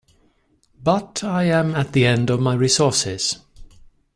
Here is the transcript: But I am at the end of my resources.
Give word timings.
But 0.81 1.23
I 1.23 1.43
am 1.43 1.75
at 1.75 1.93
the 1.93 2.07
end 2.07 2.31
of 2.31 2.39
my 2.39 2.55
resources. 2.55 3.37